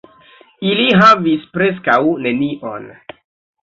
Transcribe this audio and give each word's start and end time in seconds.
Ili 0.69 0.87
havis 1.03 1.45
preskaŭ 1.59 2.01
nenion. 2.27 2.95